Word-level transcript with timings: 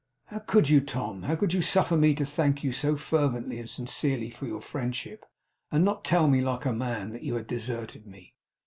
'How 0.25 0.39
could 0.39 0.67
you, 0.67 0.81
Tom, 0.81 1.21
how 1.21 1.35
could 1.35 1.53
you 1.53 1.61
suffer 1.61 1.95
me 1.95 2.15
to 2.15 2.25
thank 2.25 2.63
you 2.63 2.71
so 2.71 2.95
fervently 2.95 3.59
and 3.59 3.69
sincerely 3.69 4.31
for 4.31 4.47
your 4.47 4.59
friendship; 4.59 5.27
and 5.71 5.85
not 5.85 6.03
tell 6.03 6.27
me, 6.27 6.41
like 6.41 6.65
a 6.65 6.73
man, 6.73 7.11
that 7.11 7.21
you 7.21 7.35
had 7.35 7.45
deserted 7.45 8.07
me! 8.07 8.33